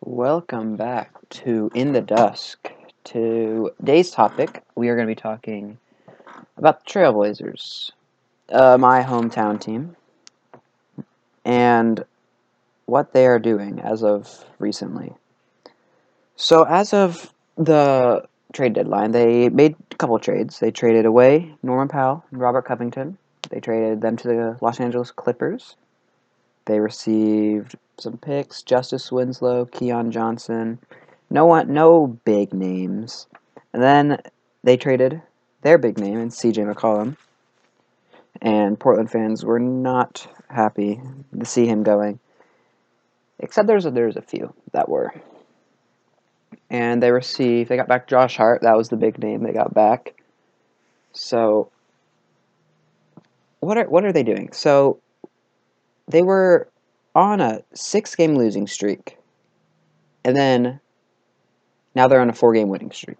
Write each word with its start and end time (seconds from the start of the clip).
Welcome 0.00 0.76
back 0.76 1.10
to 1.30 1.72
In 1.74 1.92
the 1.92 2.00
Dusk. 2.00 2.70
Today's 3.02 4.12
topic, 4.12 4.62
we 4.76 4.90
are 4.90 4.94
going 4.94 5.08
to 5.08 5.10
be 5.10 5.20
talking 5.20 5.76
about 6.56 6.84
the 6.84 6.90
Trailblazers, 6.92 7.90
uh, 8.52 8.78
my 8.78 9.02
hometown 9.02 9.60
team, 9.60 9.96
and 11.44 12.04
what 12.86 13.12
they 13.12 13.26
are 13.26 13.40
doing 13.40 13.80
as 13.80 14.04
of 14.04 14.44
recently. 14.60 15.14
So, 16.36 16.62
as 16.62 16.94
of 16.94 17.34
the 17.56 18.24
trade 18.52 18.74
deadline, 18.74 19.10
they 19.10 19.48
made 19.48 19.74
a 19.90 19.96
couple 19.96 20.16
trades. 20.20 20.60
They 20.60 20.70
traded 20.70 21.06
away 21.06 21.56
Norman 21.64 21.88
Powell 21.88 22.24
and 22.30 22.40
Robert 22.40 22.66
Covington. 22.66 23.18
They 23.50 23.58
traded 23.58 24.00
them 24.00 24.16
to 24.18 24.28
the 24.28 24.58
Los 24.60 24.78
Angeles 24.78 25.10
Clippers. 25.10 25.74
They 26.68 26.80
received 26.80 27.76
some 27.96 28.18
picks: 28.18 28.62
Justice 28.62 29.10
Winslow, 29.10 29.64
Keon 29.64 30.12
Johnson. 30.12 30.78
No 31.30 31.46
one, 31.46 31.72
no 31.72 32.18
big 32.26 32.52
names. 32.52 33.26
And 33.72 33.82
then 33.82 34.20
they 34.62 34.76
traded 34.76 35.22
their 35.62 35.78
big 35.78 35.98
name 35.98 36.18
in 36.18 36.30
C.J. 36.30 36.62
McCollum. 36.62 37.16
And 38.42 38.78
Portland 38.78 39.10
fans 39.10 39.46
were 39.46 39.58
not 39.58 40.28
happy 40.50 41.00
to 41.38 41.44
see 41.46 41.66
him 41.66 41.82
going. 41.82 42.20
Except 43.38 43.66
there's 43.66 43.86
a, 43.86 43.90
there's 43.90 44.16
a 44.16 44.22
few 44.22 44.52
that 44.72 44.90
were. 44.90 45.14
And 46.68 47.02
they 47.02 47.10
received 47.10 47.70
they 47.70 47.76
got 47.76 47.88
back 47.88 48.08
Josh 48.08 48.36
Hart. 48.36 48.60
That 48.60 48.76
was 48.76 48.90
the 48.90 48.96
big 48.96 49.18
name 49.18 49.42
they 49.42 49.52
got 49.52 49.72
back. 49.72 50.20
So 51.14 51.70
what 53.60 53.78
are 53.78 53.88
what 53.88 54.04
are 54.04 54.12
they 54.12 54.22
doing? 54.22 54.52
So 54.52 55.00
they 56.08 56.22
were 56.22 56.68
on 57.14 57.40
a 57.40 57.62
six 57.74 58.14
game 58.14 58.34
losing 58.34 58.66
streak. 58.66 59.18
And 60.24 60.36
then 60.36 60.80
now 61.94 62.08
they're 62.08 62.20
on 62.20 62.30
a 62.30 62.34
four 62.34 62.52
game 62.54 62.68
winning 62.68 62.92
streak. 62.92 63.18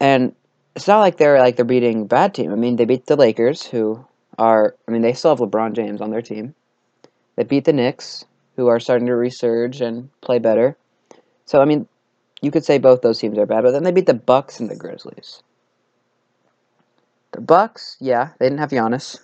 And 0.00 0.34
it's 0.74 0.88
not 0.88 1.00
like 1.00 1.16
they're 1.16 1.38
like 1.38 1.56
they're 1.56 1.64
beating 1.64 2.06
bad 2.06 2.34
team. 2.34 2.52
I 2.52 2.56
mean, 2.56 2.76
they 2.76 2.84
beat 2.84 3.06
the 3.06 3.16
Lakers, 3.16 3.64
who 3.64 4.04
are 4.38 4.74
I 4.88 4.90
mean, 4.90 5.02
they 5.02 5.12
still 5.12 5.30
have 5.30 5.38
LeBron 5.38 5.74
James 5.74 6.00
on 6.00 6.10
their 6.10 6.22
team. 6.22 6.54
They 7.36 7.44
beat 7.44 7.64
the 7.64 7.72
Knicks, 7.72 8.24
who 8.56 8.68
are 8.68 8.80
starting 8.80 9.06
to 9.06 9.12
resurge 9.12 9.80
and 9.80 10.10
play 10.20 10.38
better. 10.38 10.76
So 11.46 11.60
I 11.60 11.64
mean, 11.64 11.86
you 12.40 12.50
could 12.50 12.64
say 12.64 12.78
both 12.78 13.02
those 13.02 13.18
teams 13.18 13.38
are 13.38 13.46
bad, 13.46 13.62
but 13.62 13.70
then 13.70 13.84
they 13.84 13.92
beat 13.92 14.06
the 14.06 14.14
Bucks 14.14 14.60
and 14.60 14.68
the 14.68 14.76
Grizzlies. 14.76 15.42
The 17.32 17.40
Bucks, 17.40 17.96
yeah, 18.00 18.30
they 18.38 18.46
didn't 18.46 18.58
have 18.58 18.70
Giannis. 18.70 19.18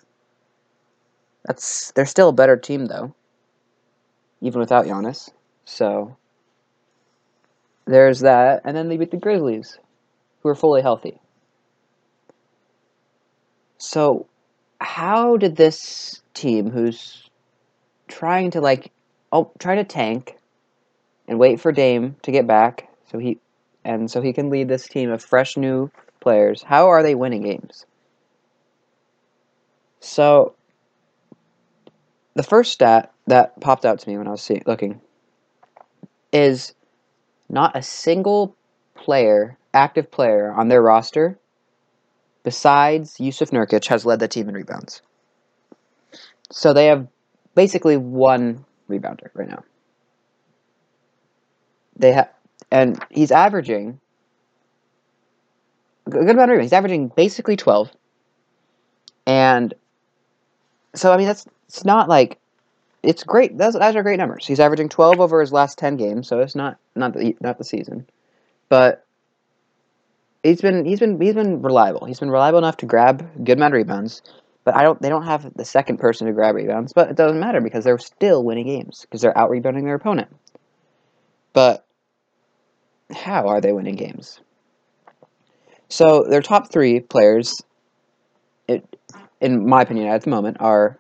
That's 1.45 1.93
they're 1.93 2.07
still 2.07 2.29
a 2.29 2.33
better 2.33 2.57
team 2.57 2.87
though, 2.87 3.15
even 4.41 4.61
without 4.61 4.87
Giannis. 4.87 5.31
So 5.65 6.17
there's 7.87 8.21
that, 8.21 8.63
and 8.65 8.77
then 8.77 8.89
they 8.89 8.97
beat 8.97 9.11
the 9.11 9.17
Grizzlies, 9.17 9.79
who 10.43 10.49
are 10.49 10.55
fully 10.55 10.83
healthy. 10.83 11.21
So 13.79 14.27
how 14.81 15.37
did 15.37 15.57
this 15.57 16.23
team, 16.35 16.71
who's 16.71 17.29
trying 18.09 18.51
to 18.53 18.61
like, 18.61 18.93
oh, 19.33 19.51
try 19.59 19.77
to 19.77 19.85
tank, 19.85 20.37
and 21.27 21.39
wait 21.39 21.61
for 21.61 21.73
Dame 21.73 22.17
to 22.23 22.31
get 22.31 22.47
back, 22.47 22.89
so 23.11 23.19
he, 23.19 23.39
and 23.85 24.11
so 24.11 24.21
he 24.21 24.33
can 24.33 24.51
lead 24.51 24.69
this 24.69 24.87
team 24.87 25.11
of 25.11 25.23
fresh 25.23 25.57
new 25.57 25.91
players. 26.21 26.63
How 26.63 26.89
are 26.89 27.03
they 27.03 27.15
winning 27.15 27.43
games? 27.43 27.87
So 30.01 30.55
the 32.35 32.43
first 32.43 32.73
stat 32.73 33.13
that 33.27 33.61
popped 33.61 33.85
out 33.85 33.99
to 33.99 34.09
me 34.09 34.17
when 34.17 34.27
I 34.27 34.31
was 34.31 34.51
looking 34.67 35.01
is 36.33 36.75
not 37.49 37.77
a 37.77 37.83
single 37.83 38.57
player, 38.95 39.57
active 39.73 40.11
player 40.11 40.53
on 40.53 40.69
their 40.69 40.83
roster, 40.83 41.39
besides 42.43 43.17
Jusuf 43.19 43.51
Nurkic, 43.51 43.87
has 43.87 44.05
led 44.05 44.21
the 44.21 44.29
team 44.29 44.49
in 44.49 44.55
rebounds. 44.55 45.03
So 46.51 46.73
they 46.73 46.87
have 46.87 47.07
basically 47.55 47.97
one 47.97 48.65
rebounder 48.89 49.29
right 49.35 49.49
now. 49.49 49.65
They 51.97 52.13
have, 52.13 52.31
and 52.71 53.03
he's 53.11 53.33
averaging 53.33 54.01
a 56.07 56.11
good 56.11 56.23
amount 56.23 56.39
of 56.43 56.49
rebounds. 56.51 56.67
He's 56.67 56.73
averaging 56.73 57.09
basically 57.09 57.57
twelve, 57.57 57.91
and 59.27 59.75
so 60.95 61.13
I 61.13 61.17
mean 61.17 61.27
that's 61.27 61.47
it's 61.69 61.85
not 61.85 62.09
like 62.09 62.39
it's 63.03 63.23
great. 63.23 63.57
Those, 63.57 63.75
those 63.75 63.97
are 63.97 64.03
great 64.03 64.19
numbers. 64.19 64.47
He's 64.47 64.61
averaging 64.61 64.89
12 64.89 65.21
over 65.21 65.41
his 65.41 65.53
last 65.53 65.79
10 65.79 65.97
games, 65.97 66.29
so 66.29 66.41
it's 66.41 66.57
not 66.57 66.79
not 66.97 67.15
the 67.15 67.37
not 67.41 67.59
the 67.59 67.65
season, 67.65 68.07
but 68.69 69.05
he's 70.43 70.61
been 70.61 70.85
he's 70.85 71.01
been 71.01 71.21
he's 71.21 71.35
been 71.35 71.63
reliable. 71.63 72.07
He's 72.07 72.21
been 72.21 72.31
reliable 72.31 72.59
enough 72.59 72.79
to 72.79 72.87
grab 72.87 73.45
good 73.45 73.59
amount 73.59 73.75
of 73.75 73.79
rebounds. 73.79 74.23
But 74.65 74.77
I 74.77 74.83
don't. 74.83 75.01
They 75.01 75.09
don't 75.09 75.25
have 75.25 75.51
the 75.55 75.65
second 75.65 75.99
person 75.99 76.27
to 76.27 76.33
grab 76.33 76.55
rebounds. 76.55 76.93
But 76.93 77.11
it 77.11 77.17
doesn't 77.17 77.41
matter 77.41 77.61
because 77.61 77.85
they're 77.85 77.99
still 77.99 78.45
winning 78.45 78.67
games 78.67 79.03
because 79.03 79.21
they're 79.23 79.37
out 79.37 79.51
rebounding 79.51 79.85
their 79.85 79.95
opponent. 79.95 80.35
But 81.53 81.87
how 83.15 83.49
are 83.49 83.61
they 83.61 83.73
winning 83.73 83.97
games? 83.97 84.41
So 85.89 86.25
their 86.25 86.43
top 86.43 86.71
three 86.71 87.01
players, 87.01 87.63
it, 88.67 88.85
in 89.41 89.67
my 89.67 89.83
opinion, 89.83 90.09
at 90.09 90.23
the 90.23 90.31
moment, 90.31 90.59
are 90.61 90.99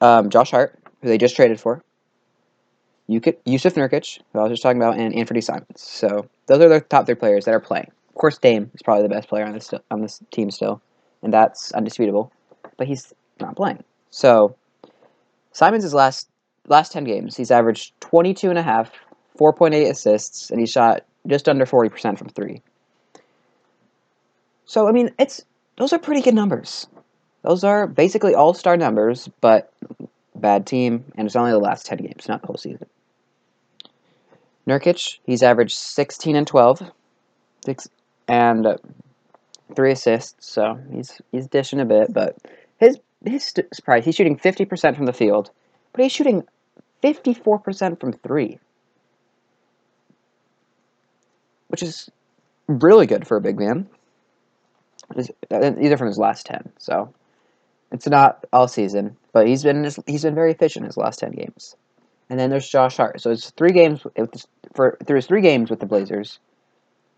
um, 0.00 0.30
Josh 0.30 0.50
Hart, 0.50 0.78
who 1.02 1.08
they 1.08 1.18
just 1.18 1.36
traded 1.36 1.60
for, 1.60 1.82
Jusuf 3.08 3.74
Nurkic, 3.74 4.20
who 4.32 4.38
I 4.38 4.42
was 4.42 4.52
just 4.52 4.62
talking 4.62 4.80
about, 4.80 4.98
and 4.98 5.14
Anthony 5.14 5.40
Simons. 5.40 5.80
So 5.80 6.28
those 6.46 6.60
are 6.60 6.68
the 6.68 6.80
top 6.80 7.06
three 7.06 7.14
players 7.14 7.44
that 7.44 7.54
are 7.54 7.60
playing. 7.60 7.90
Of 8.08 8.14
course, 8.14 8.38
Dame 8.38 8.70
is 8.74 8.82
probably 8.82 9.02
the 9.02 9.08
best 9.08 9.28
player 9.28 9.44
on 9.44 9.52
this 9.52 9.72
on 9.90 10.00
this 10.00 10.22
team 10.30 10.50
still, 10.50 10.80
and 11.22 11.32
that's 11.32 11.72
undisputable. 11.72 12.32
But 12.76 12.86
he's 12.86 13.12
not 13.40 13.56
playing. 13.56 13.84
So 14.10 14.56
Simons' 15.52 15.94
last 15.94 16.28
last 16.66 16.92
ten 16.92 17.04
games, 17.04 17.36
he's 17.36 17.50
averaged 17.50 17.92
22 18.00 18.50
and 18.50 18.58
a 18.58 18.62
half, 18.62 18.90
4.8 19.38 19.88
assists, 19.88 20.50
and 20.50 20.58
he 20.58 20.66
shot 20.66 21.04
just 21.26 21.48
under 21.48 21.66
40% 21.66 22.18
from 22.18 22.28
three. 22.28 22.62
So 24.64 24.88
I 24.88 24.92
mean, 24.92 25.10
it's 25.18 25.44
those 25.76 25.92
are 25.92 25.98
pretty 25.98 26.22
good 26.22 26.34
numbers. 26.34 26.88
Those 27.46 27.62
are 27.62 27.86
basically 27.86 28.34
all 28.34 28.54
star 28.54 28.76
numbers, 28.76 29.28
but 29.40 29.72
bad 30.34 30.66
team, 30.66 31.04
and 31.16 31.26
it's 31.26 31.36
only 31.36 31.52
the 31.52 31.58
last 31.58 31.86
10 31.86 31.98
games, 31.98 32.28
not 32.28 32.40
the 32.40 32.48
whole 32.48 32.56
season. 32.56 32.88
Nurkic, 34.66 35.18
he's 35.24 35.44
averaged 35.44 35.76
16 35.76 36.34
and 36.34 36.44
12, 36.44 36.90
six, 37.64 37.88
and 38.26 38.66
uh, 38.66 38.76
three 39.76 39.92
assists, 39.92 40.44
so 40.44 40.76
he's 40.92 41.20
he's 41.30 41.46
dishing 41.46 41.78
a 41.78 41.84
bit, 41.84 42.12
but 42.12 42.36
his 42.80 42.98
his 43.24 43.54
surprise, 43.72 44.04
he's 44.04 44.16
shooting 44.16 44.36
50% 44.36 44.96
from 44.96 45.06
the 45.06 45.12
field, 45.12 45.52
but 45.92 46.02
he's 46.02 46.12
shooting 46.12 46.44
54% 47.04 48.00
from 48.00 48.12
three, 48.12 48.58
which 51.68 51.82
is 51.82 52.10
really 52.66 53.06
good 53.06 53.24
for 53.24 53.36
a 53.36 53.40
big 53.40 53.56
man. 53.56 53.86
Either 55.16 55.96
from 55.96 56.08
his 56.08 56.18
last 56.18 56.46
10, 56.46 56.72
so 56.78 57.14
it's 57.92 58.06
not 58.06 58.44
all 58.52 58.68
season, 58.68 59.16
but 59.32 59.46
he's 59.46 59.62
been 59.62 59.84
he's 60.06 60.22
been 60.22 60.34
very 60.34 60.52
efficient 60.52 60.84
in 60.84 60.88
his 60.88 60.96
last 60.96 61.18
ten 61.18 61.32
games. 61.32 61.76
And 62.28 62.38
then 62.38 62.50
there's 62.50 62.68
Josh 62.68 62.96
Hart. 62.96 63.20
So 63.20 63.30
it's 63.30 63.50
three 63.50 63.72
games 63.72 64.04
for 64.74 64.98
through 65.06 65.16
his 65.16 65.26
three 65.26 65.42
games 65.42 65.70
with 65.70 65.80
the 65.80 65.86
Blazers. 65.86 66.40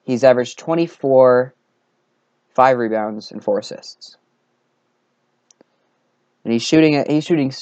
He's 0.05 0.25
averaged 0.25 0.59
24, 0.59 1.55
five 2.55 2.79
rebounds, 2.79 3.31
and 3.31 3.43
four 3.43 3.59
assists. 3.59 4.17
And 6.45 6.53
he's 6.53 6.63
shooting 6.63 7.05
he's 7.09 7.25
shooting 7.25 7.53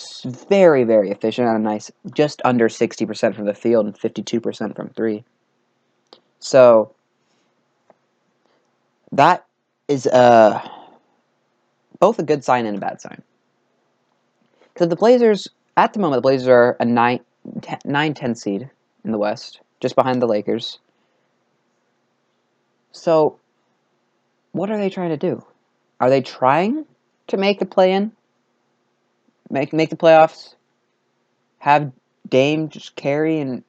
very 0.49 0.85
very 0.85 1.11
efficient 1.11 1.49
on 1.49 1.57
a 1.57 1.61
nice 1.61 1.91
just 2.15 2.41
under 2.45 2.69
60% 2.69 3.35
from 3.35 3.47
the 3.47 3.55
field 3.55 3.87
and 3.87 3.99
52% 3.99 4.77
from 4.77 4.91
3. 4.91 5.25
So 6.39 6.95
that 9.13 9.47
is 9.89 10.07
uh 10.07 10.61
both 11.99 12.19
a 12.19 12.23
good 12.23 12.45
sign 12.45 12.67
and 12.67 12.77
a 12.77 12.81
bad 12.81 13.01
sign. 13.01 13.23
Because 14.73 14.89
the 14.89 14.97
Blazers, 14.97 15.49
at 15.77 15.93
the 15.93 16.01
moment, 16.01 16.19
the 16.19 16.23
Blazers 16.23 16.49
are 16.49 16.77
a 16.81 16.85
9, 16.85 17.21
9 17.85 18.15
10 18.15 18.35
seed 18.35 18.71
in 19.05 19.13
the 19.13 19.19
West, 19.19 19.61
just 19.81 19.95
behind 19.95 20.21
the 20.21 20.27
Lakers. 20.27 20.79
So, 22.93 23.39
what 24.53 24.71
are 24.71 24.79
they 24.79 24.91
trying 24.91 25.11
to 25.11 25.17
do? 25.17 25.45
Are 26.01 26.11
they 26.11 26.21
trying 26.21 26.85
to 27.29 27.37
make 27.37 27.59
the 27.59 27.67
play 27.67 27.93
in? 27.93 28.13
Make, 29.51 29.73
make 29.73 29.91
the 29.91 29.97
playoffs? 29.97 30.55
Have 31.59 31.93
Dame 32.29 32.69
just 32.69 32.97
carry 32.97 33.39
and 33.39 33.63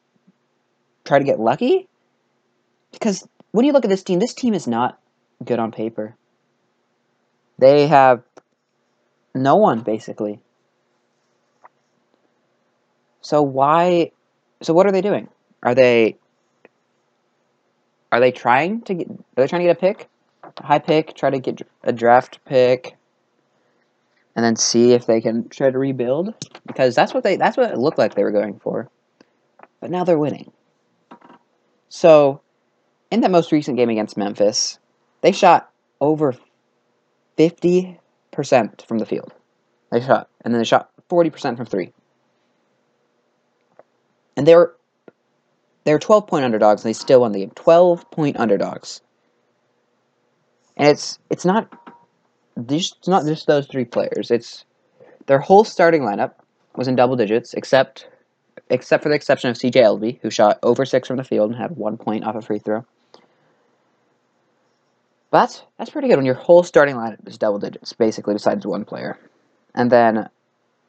try 1.05 1.19
to 1.19 1.25
get 1.25 1.39
lucky? 1.39 1.87
Because 2.91 3.27
when 3.51 3.65
you 3.65 3.73
look 3.73 3.85
at 3.85 3.89
this 3.89 4.03
team, 4.03 4.19
this 4.19 4.33
team 4.33 4.53
is 4.53 4.67
not 4.67 4.99
good 5.43 5.59
on 5.59 5.71
paper. 5.71 6.15
They 7.59 7.87
have 7.87 8.23
no 9.33 9.55
one, 9.55 9.81
basically. 9.81 10.39
So 13.21 13.41
why? 13.41 14.11
So 14.61 14.73
what 14.73 14.85
are 14.85 14.91
they 14.91 15.01
doing? 15.01 15.27
Are 15.63 15.75
they? 15.75 16.17
Are 18.11 18.19
they 18.19 18.31
trying 18.31 18.81
to 18.83 18.93
get? 18.93 19.09
Are 19.09 19.17
they 19.35 19.47
trying 19.47 19.61
to 19.61 19.67
get 19.67 19.77
a 19.77 19.79
pick, 19.79 20.07
a 20.43 20.65
high 20.65 20.79
pick? 20.79 21.15
Try 21.15 21.29
to 21.31 21.39
get 21.39 21.61
a 21.83 21.91
draft 21.91 22.39
pick, 22.45 22.95
and 24.35 24.45
then 24.45 24.55
see 24.55 24.93
if 24.93 25.05
they 25.05 25.19
can 25.19 25.49
try 25.49 25.69
to 25.69 25.77
rebuild 25.77 26.33
because 26.65 26.95
that's 26.95 27.13
what 27.13 27.23
they 27.23 27.35
that's 27.35 27.57
what 27.57 27.71
it 27.71 27.77
looked 27.77 27.97
like 27.97 28.15
they 28.15 28.23
were 28.23 28.31
going 28.31 28.59
for. 28.59 28.89
But 29.81 29.91
now 29.91 30.03
they're 30.03 30.17
winning. 30.17 30.51
So, 31.89 32.41
in 33.11 33.21
that 33.21 33.31
most 33.31 33.51
recent 33.51 33.77
game 33.77 33.89
against 33.89 34.17
Memphis, 34.17 34.79
they 35.21 35.31
shot 35.31 35.69
over 35.99 36.33
50% 37.37 37.97
from 38.87 38.97
the 38.97 39.05
field. 39.05 39.33
They 39.91 40.01
shot, 40.01 40.29
and 40.43 40.53
then 40.53 40.59
they 40.59 40.65
shot 40.65 40.89
40% 41.09 41.57
from 41.57 41.65
three. 41.65 41.93
And 44.35 44.45
they 44.45 44.55
were 44.55 44.75
they 45.85 45.93
were 45.93 45.99
12 45.99 46.27
point 46.27 46.43
underdogs 46.43 46.83
and 46.83 46.89
they 46.89 46.93
still 46.93 47.21
won 47.21 47.31
the 47.31 47.39
game. 47.39 47.51
12 47.55 48.11
point 48.11 48.37
underdogs. 48.37 49.01
And 50.75 50.89
it's 50.89 51.17
it's 51.29 51.45
not 51.45 51.71
just 52.65 52.97
it's 52.99 53.07
not 53.07 53.25
just 53.25 53.47
those 53.47 53.67
three 53.67 53.85
players. 53.85 54.29
It's 54.29 54.65
their 55.27 55.39
whole 55.39 55.63
starting 55.63 56.01
lineup 56.01 56.33
was 56.75 56.87
in 56.87 56.95
double 56.95 57.15
digits, 57.15 57.53
except 57.53 58.07
except 58.69 59.01
for 59.01 59.09
the 59.09 59.15
exception 59.15 59.49
of 59.49 59.55
CJ 59.55 59.75
Elleby, 59.75 60.19
who 60.21 60.29
shot 60.29 60.59
over 60.61 60.85
six 60.85 61.07
from 61.07 61.17
the 61.17 61.23
field 61.23 61.51
and 61.51 61.59
had 61.59 61.77
one 61.77 61.97
point 61.97 62.25
off 62.25 62.35
a 62.35 62.41
free 62.41 62.59
throw. 62.59 62.85
But 65.29 65.65
that's 65.77 65.89
pretty 65.89 66.07
good 66.07 66.17
when 66.17 66.25
your 66.25 66.35
whole 66.35 66.63
starting 66.63 66.95
lineup 66.95 67.27
is 67.27 67.37
double 67.37 67.59
digits, 67.59 67.93
basically, 67.93 68.33
besides 68.33 68.65
one 68.65 68.85
player. 68.85 69.19
And 69.75 69.91
then 69.91 70.29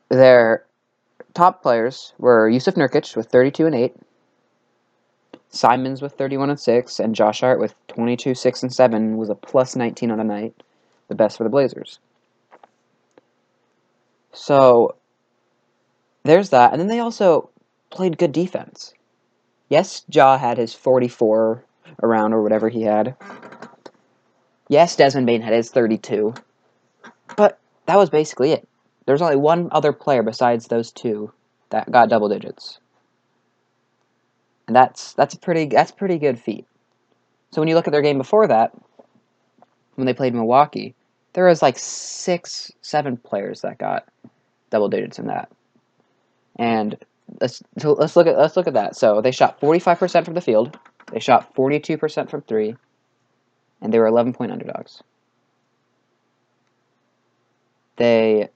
their 0.09 0.65
top 1.35 1.63
players 1.63 2.15
were 2.19 2.51
Jusuf 2.51 2.75
Nurkic 2.75 3.17
with 3.17 3.27
32 3.27 3.67
and 3.67 3.75
8, 3.75 3.97
Simons 5.51 6.03
with 6.03 6.13
31 6.13 6.51
and 6.51 6.61
6, 6.61 7.01
and 7.01 7.15
Josh 7.15 7.41
Hart 7.41 7.59
with 7.59 7.75
22, 7.89 8.35
6, 8.35 8.63
and 8.63 8.73
7 8.73 9.17
was 9.17 9.31
a 9.31 9.35
plus 9.35 9.77
19 9.77 10.11
on 10.11 10.19
the 10.19 10.25
night, 10.25 10.55
the 11.09 11.15
best 11.15 11.37
for 11.37 11.45
the 11.45 11.51
Blazers. 11.51 11.99
So 14.33 14.95
there's 16.23 16.51
that. 16.51 16.73
And 16.73 16.81
then 16.81 16.89
they 16.89 17.01
also 17.01 17.51
played 17.91 18.19
good 18.19 18.33
defense. 18.33 18.95
Yes, 19.69 20.05
Ja 20.09 20.39
had 20.39 20.59
his 20.59 20.75
44 20.75 21.65
around 22.03 22.33
or 22.33 22.43
whatever 22.43 22.69
he 22.69 22.83
had. 22.83 23.17
Yes, 24.69 24.97
Desmond 24.97 25.27
Bane 25.27 25.41
had 25.41 25.55
his 25.55 25.71
32. 25.71 26.35
But 27.37 27.59
that 27.87 27.97
was 27.97 28.11
basically 28.11 28.53
it. 28.53 28.69
There's 29.07 29.23
only 29.23 29.37
one 29.37 29.69
other 29.73 29.93
player 29.93 30.23
besides 30.23 30.67
those 30.67 30.93
two 30.93 31.33
that 31.71 31.91
got 31.91 32.09
double 32.09 32.29
digits. 32.29 32.79
And 34.67 34.77
that's 34.77 35.15
that's 35.15 35.35
a 35.35 35.39
pretty 35.39 35.67
that's 35.67 35.91
a 35.91 35.95
pretty 35.95 36.19
good 36.19 36.39
feat. 36.39 36.67
So 37.51 37.61
when 37.63 37.69
you 37.69 37.75
look 37.75 37.87
at 37.87 37.93
their 37.93 38.03
game 38.03 38.19
before 38.19 38.47
that, 38.47 38.73
when 39.95 40.07
they 40.07 40.13
played 40.13 40.35
Milwaukee, 40.35 40.95
there 41.33 41.47
was 41.47 41.63
like 41.63 41.79
six, 41.79 42.71
seven 42.83 43.17
players 43.17 43.63
that 43.63 43.79
got 43.79 44.07
double 44.71 44.89
digits 44.91 45.19
in 45.19 45.27
that. 45.29 45.51
And 46.57 46.99
let's 47.41 47.63
so 47.79 47.93
let's 47.93 48.17
look 48.17 48.27
at 48.27 48.37
let's 48.37 48.57
look 48.57 48.67
at 48.67 48.75
that. 48.75 48.97
So 48.97 49.21
they 49.23 49.31
shot 49.31 49.61
45% 49.61 50.25
from 50.25 50.35
the 50.35 50.41
field, 50.41 50.79
they 51.13 51.21
shot 51.21 51.55
42% 51.55 52.29
from 52.29 52.43
3, 52.43 52.77
and 53.81 53.93
they 53.93 53.99
were 53.99 54.07
11 54.07 54.33
point 54.33 54.53
underdogs. 54.53 55.03
They 57.97 58.49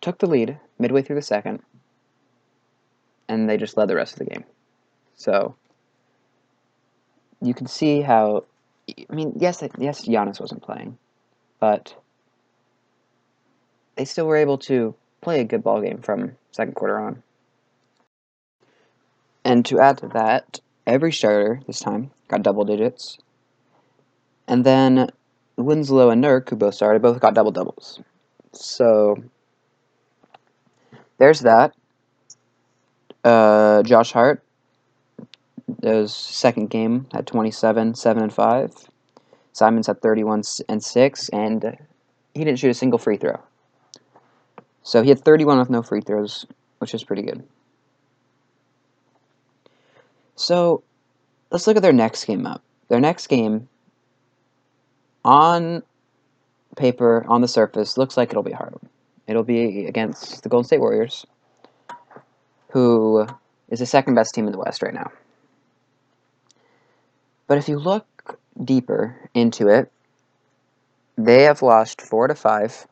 took 0.00 0.18
the 0.18 0.26
lead 0.26 0.58
midway 0.78 1.02
through 1.02 1.16
the 1.16 1.22
second, 1.22 1.60
and 3.28 3.48
they 3.48 3.56
just 3.56 3.76
led 3.76 3.88
the 3.88 3.96
rest 3.96 4.12
of 4.12 4.18
the 4.18 4.26
game. 4.26 4.44
So 5.14 5.54
you 7.40 7.54
can 7.54 7.66
see 7.66 8.00
how 8.02 8.44
I 8.88 9.14
mean, 9.14 9.34
yes, 9.36 9.62
yes, 9.78 10.06
Giannis 10.06 10.40
wasn't 10.40 10.62
playing, 10.62 10.98
but 11.60 11.94
they 13.96 14.04
still 14.04 14.26
were 14.26 14.36
able 14.36 14.58
to 14.58 14.94
play 15.20 15.40
a 15.40 15.44
good 15.44 15.62
ball 15.62 15.80
game 15.80 16.02
from 16.02 16.36
second 16.50 16.74
quarter 16.74 16.98
on. 16.98 17.22
And 19.44 19.64
to 19.66 19.80
add 19.80 19.98
to 19.98 20.08
that, 20.08 20.60
every 20.86 21.12
starter 21.12 21.60
this 21.66 21.80
time 21.80 22.10
got 22.28 22.42
double 22.42 22.64
digits. 22.64 23.18
And 24.52 24.66
then 24.66 25.08
Winslow 25.56 26.10
and 26.10 26.22
Nurk, 26.22 26.50
who 26.50 26.56
both 26.56 26.74
started, 26.74 27.00
both 27.00 27.18
got 27.20 27.32
double 27.32 27.52
doubles. 27.52 28.02
So 28.52 29.16
there's 31.16 31.40
that. 31.40 31.72
Uh, 33.24 33.82
Josh 33.82 34.12
Hart, 34.12 34.44
his 35.82 36.12
second 36.12 36.68
game, 36.68 37.06
at 37.14 37.24
27, 37.24 37.94
7, 37.94 38.22
and 38.22 38.30
5. 38.30 38.74
Simons 39.54 39.88
at 39.88 40.02
31 40.02 40.42
and 40.68 40.84
6, 40.84 41.28
and 41.30 41.78
he 42.34 42.44
didn't 42.44 42.58
shoot 42.58 42.68
a 42.68 42.74
single 42.74 42.98
free 42.98 43.16
throw. 43.16 43.40
So 44.82 45.02
he 45.02 45.08
had 45.08 45.24
31 45.24 45.60
with 45.60 45.70
no 45.70 45.80
free 45.80 46.02
throws, 46.02 46.44
which 46.76 46.92
is 46.92 47.02
pretty 47.02 47.22
good. 47.22 47.42
So 50.36 50.82
let's 51.50 51.66
look 51.66 51.76
at 51.76 51.82
their 51.82 51.94
next 51.94 52.26
game 52.26 52.44
up. 52.44 52.62
Their 52.88 53.00
next 53.00 53.28
game, 53.28 53.70
on 55.24 55.82
paper, 56.76 57.24
on 57.28 57.40
the 57.40 57.48
surface, 57.48 57.96
looks 57.98 58.16
like 58.16 58.30
it'll 58.30 58.42
be 58.42 58.52
hard. 58.52 58.74
It'll 59.26 59.44
be 59.44 59.86
against 59.86 60.42
the 60.42 60.48
Golden 60.48 60.66
State 60.66 60.80
Warriors, 60.80 61.26
who 62.70 63.26
is 63.68 63.78
the 63.78 63.86
second 63.86 64.14
best 64.14 64.34
team 64.34 64.46
in 64.46 64.52
the 64.52 64.58
West 64.58 64.82
right 64.82 64.94
now. 64.94 65.10
But 67.46 67.58
if 67.58 67.68
you 67.68 67.78
look 67.78 68.38
deeper 68.64 69.16
into 69.34 69.68
it, 69.68 69.90
they 71.16 71.42
have 71.44 71.62
lost 71.62 72.00
four 72.00 72.26
to 72.26 72.34
five 72.34 72.86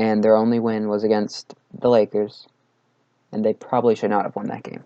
and 0.00 0.24
their 0.24 0.34
only 0.34 0.58
win 0.58 0.88
was 0.88 1.04
against 1.04 1.54
the 1.78 1.90
Lakers, 1.90 2.46
and 3.32 3.44
they 3.44 3.52
probably 3.52 3.94
should 3.94 4.08
not 4.08 4.24
have 4.24 4.34
won 4.34 4.46
that 4.48 4.62
game. 4.62 4.82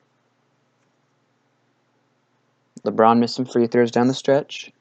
LeBron 2.84 3.18
missed 3.18 3.36
some 3.36 3.44
free 3.44 3.68
throws 3.68 3.92
down 3.92 4.08
the 4.08 4.14
stretch, 4.14 4.72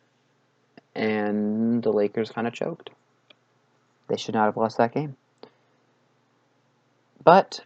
and 0.95 1.81
the 1.83 1.91
Lakers 1.91 2.31
kind 2.31 2.47
of 2.47 2.53
choked. 2.53 2.89
They 4.07 4.17
should 4.17 4.35
not 4.35 4.45
have 4.45 4.57
lost 4.57 4.77
that 4.77 4.93
game. 4.93 5.15
But 7.23 7.61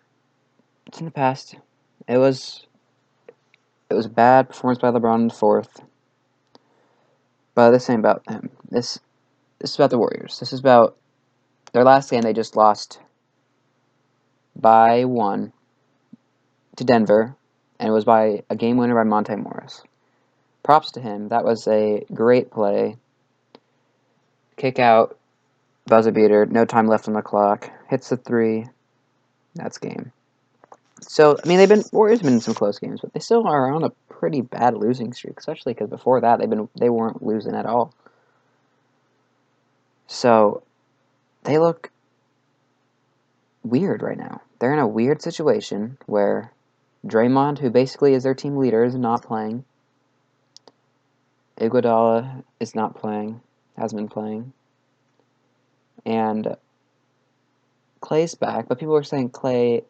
it's 0.86 1.00
in 1.00 1.06
the 1.06 1.12
past. 1.12 1.56
It 2.08 2.18
was 2.18 2.68
it 3.90 3.94
was 3.94 4.06
a 4.06 4.10
bad 4.10 4.50
performance 4.50 4.80
by 4.80 4.92
LeBron 4.92 5.22
in 5.22 5.28
the 5.30 5.34
fourth. 5.34 5.82
But 7.56 7.72
this 7.72 7.90
ain't 7.90 8.00
about 8.00 8.30
him. 8.30 8.50
This 8.70 9.00
this 9.60 9.72
is 9.72 9.76
about 9.76 9.90
the 9.90 9.98
Warriors. 9.98 10.40
This 10.40 10.54
is 10.54 10.60
about 10.60 10.98
their 11.74 11.84
last 11.84 12.10
game, 12.10 12.22
they 12.22 12.34
just 12.34 12.56
lost 12.56 13.00
by 14.56 15.06
one 15.06 15.54
to 16.76 16.84
Denver, 16.84 17.36
and 17.80 17.90
it 17.90 17.92
was 17.92 18.06
by 18.06 18.44
a 18.50 18.56
game 18.56 18.78
winner 18.78 18.96
by 18.96 19.04
Monte 19.04 19.36
Morris. 19.36 19.84
Props 20.64 20.92
to 20.94 21.02
him. 21.02 21.30
That 21.30 21.44
was 21.44 21.68
a 21.68 22.06
great 22.14 22.52
play. 22.52 22.98
Kick 24.58 24.80
out, 24.80 25.18
buzzer 25.86 26.12
beater, 26.12 26.46
no 26.46 26.66
time 26.66 26.88
left 26.88 27.08
on 27.08 27.14
the 27.14 27.22
clock. 27.22 27.72
Hits 27.90 28.10
the 28.10 28.18
three. 28.18 28.66
That's 29.56 29.78
game. 29.78 30.12
So 31.02 31.38
I 31.44 31.48
mean, 31.48 31.58
they've 31.58 31.70
been 31.70 31.84
Warriors 31.92 32.22
been 32.22 32.34
in 32.34 32.42
some 32.42 32.54
close 32.54 32.80
games, 32.80 33.02
but 33.02 33.14
they 33.14 33.20
still 33.20 33.48
are 33.48 33.72
on 33.72 33.84
a 33.84 33.92
pretty 34.10 34.42
bad 34.42 34.76
losing 34.76 35.14
streak, 35.14 35.40
especially 35.40 35.74
because 35.74 35.90
before 35.90 36.22
that 36.22 36.40
they've 36.40 36.50
been 36.50 36.70
they 36.76 36.90
weren't 36.90 37.24
losing 37.24 37.56
at 37.56 37.66
all. 37.66 37.94
So 40.08 40.64
they 41.44 41.58
look 41.58 41.92
weird 43.64 44.02
right 44.02 44.18
now. 44.18 44.42
They're 44.60 44.74
in 44.74 44.80
a 44.80 44.88
weird 44.88 45.22
situation 45.22 45.98
where 46.08 46.52
Draymond, 47.06 47.60
who 47.60 47.70
basically 47.70 48.14
is 48.14 48.24
their 48.24 48.34
team 48.34 48.58
leader, 48.58 48.84
is 48.84 48.96
not 48.96 49.24
playing. 49.24 49.66
Iguodala 51.60 52.44
is 52.60 52.76
not 52.76 52.96
playing, 52.96 53.42
has 53.78 53.94
been 53.94 54.08
playing. 54.08 54.54
And 56.06 56.56
Clay's 58.02 58.36
back, 58.36 58.68
but 58.68 58.80
people 58.80 58.94
were 58.94 59.04
saying 59.04 59.30
Clay 59.30 59.84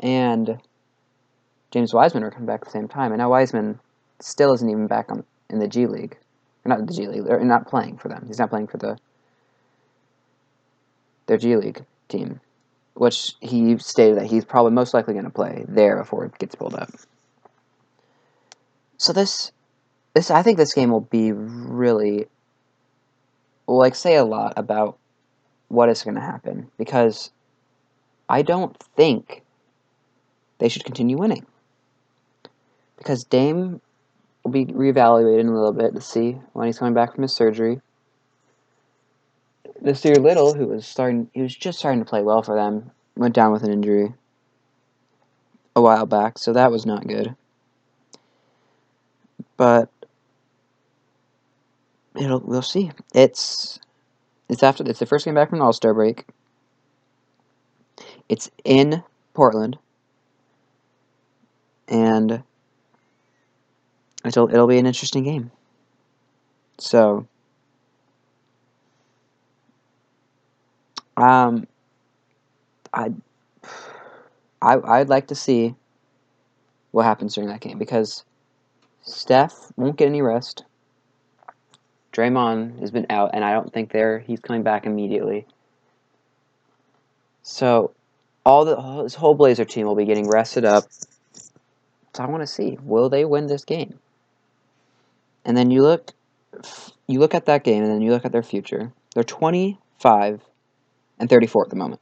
and 0.00 0.58
James 1.70 1.92
Wiseman 1.92 2.22
are 2.22 2.30
coming 2.30 2.46
back 2.46 2.60
at 2.62 2.66
the 2.66 2.70
same 2.70 2.88
time. 2.88 3.12
And 3.12 3.18
now 3.18 3.30
Wiseman 3.30 3.78
still 4.20 4.54
isn't 4.54 4.68
even 4.68 4.86
back 4.86 5.10
on 5.10 5.24
in 5.50 5.58
the 5.58 5.68
G 5.68 5.86
League. 5.86 6.16
Or 6.64 6.70
not 6.70 6.86
the 6.86 6.94
G 6.94 7.06
League, 7.06 7.24
not 7.44 7.68
playing 7.68 7.98
for 7.98 8.08
them. 8.08 8.24
He's 8.26 8.38
not 8.38 8.50
playing 8.50 8.68
for 8.68 8.78
the 8.78 8.98
their 11.26 11.38
G 11.38 11.56
League 11.56 11.84
team, 12.08 12.40
which 12.94 13.34
he 13.40 13.78
stated 13.78 14.18
that 14.18 14.26
he's 14.26 14.44
probably 14.44 14.72
most 14.72 14.94
likely 14.94 15.14
going 15.14 15.24
to 15.24 15.30
play 15.30 15.64
there 15.68 15.98
before 15.98 16.24
it 16.24 16.38
gets 16.38 16.54
pulled 16.54 16.74
up. 16.74 16.90
So 18.96 19.12
this, 19.12 19.52
this 20.14 20.30
I 20.30 20.42
think 20.42 20.58
this 20.58 20.72
game 20.74 20.90
will 20.90 21.02
be 21.02 21.30
really, 21.32 22.26
will 23.68 23.78
like 23.78 23.94
say 23.94 24.16
a 24.16 24.24
lot 24.24 24.54
about 24.56 24.98
what 25.68 25.90
is 25.90 26.02
going 26.02 26.14
to 26.14 26.20
happen 26.20 26.68
because 26.78 27.30
I 28.28 28.42
don't 28.42 28.76
think 28.96 29.42
they 30.58 30.68
should 30.68 30.84
continue 30.84 31.18
winning. 31.18 31.46
Because 32.96 33.22
Dame 33.22 33.80
will 34.42 34.50
be 34.50 34.66
reevaluated 34.66 35.38
in 35.38 35.48
a 35.48 35.54
little 35.54 35.72
bit 35.72 35.94
to 35.94 36.00
see 36.00 36.38
when 36.54 36.66
he's 36.66 36.78
coming 36.78 36.94
back 36.94 37.14
from 37.14 37.22
his 37.22 37.34
surgery. 37.34 37.80
Nassir 39.82 40.16
Little, 40.20 40.54
who 40.54 40.66
was 40.66 40.86
starting, 40.86 41.30
he 41.32 41.42
was 41.42 41.54
just 41.54 41.78
starting 41.78 42.00
to 42.00 42.08
play 42.08 42.22
well 42.22 42.42
for 42.42 42.56
them, 42.56 42.90
went 43.16 43.34
down 43.34 43.52
with 43.52 43.62
an 43.62 43.70
injury 43.70 44.14
a 45.76 45.82
while 45.82 46.06
back, 46.06 46.38
so 46.38 46.52
that 46.52 46.72
was 46.72 46.84
not 46.84 47.06
good. 47.06 47.36
But 49.56 49.90
it'll 52.18 52.40
we'll 52.40 52.62
see. 52.62 52.90
It's 53.14 53.78
it's 54.48 54.62
after 54.62 54.84
it's 54.88 54.98
the 54.98 55.06
first 55.06 55.24
game 55.24 55.34
back 55.34 55.50
from 55.50 55.62
All 55.62 55.72
Star 55.72 55.94
break. 55.94 56.24
It's 58.28 58.50
in 58.64 59.02
Portland, 59.34 59.78
and 61.88 62.42
it'll 64.24 64.48
it'll 64.48 64.66
be 64.66 64.78
an 64.78 64.86
interesting 64.86 65.24
game. 65.24 65.50
So, 66.78 67.26
um, 71.16 71.66
I 72.92 73.12
I 74.62 74.76
I'd 74.84 75.08
like 75.08 75.28
to 75.28 75.34
see 75.34 75.74
what 76.90 77.04
happens 77.04 77.34
during 77.34 77.48
that 77.48 77.60
game 77.60 77.78
because 77.78 78.24
Steph 79.02 79.72
won't 79.76 79.96
get 79.96 80.06
any 80.06 80.22
rest. 80.22 80.64
Draymond 82.18 82.80
has 82.80 82.90
been 82.90 83.06
out, 83.10 83.30
and 83.32 83.44
I 83.44 83.52
don't 83.52 83.72
think 83.72 83.92
they're 83.92 84.18
he's 84.18 84.40
coming 84.40 84.64
back 84.64 84.86
immediately. 84.86 85.46
So, 87.44 87.92
all 88.44 88.64
the 88.64 89.02
this 89.04 89.14
whole 89.14 89.34
Blazer 89.34 89.64
team 89.64 89.86
will 89.86 89.94
be 89.94 90.04
getting 90.04 90.28
rested 90.28 90.64
up. 90.64 90.84
So 91.32 92.24
I 92.24 92.26
want 92.26 92.42
to 92.42 92.46
see 92.48 92.76
will 92.82 93.08
they 93.08 93.24
win 93.24 93.46
this 93.46 93.64
game. 93.64 94.00
And 95.44 95.56
then 95.56 95.70
you 95.70 95.82
look, 95.82 96.10
you 97.06 97.20
look 97.20 97.34
at 97.34 97.46
that 97.46 97.62
game, 97.62 97.84
and 97.84 97.92
then 97.92 98.02
you 98.02 98.10
look 98.10 98.24
at 98.24 98.32
their 98.32 98.42
future. 98.42 98.92
They're 99.14 99.22
twenty 99.22 99.78
five 100.00 100.42
and 101.20 101.30
thirty 101.30 101.46
four 101.46 101.62
at 101.62 101.70
the 101.70 101.76
moment. 101.76 102.00